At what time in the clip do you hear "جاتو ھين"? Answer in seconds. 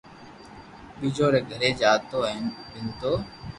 1.79-2.43